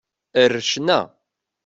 [0.39, 0.99] Ɣer ccna.